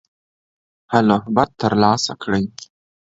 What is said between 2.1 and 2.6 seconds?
کړئ.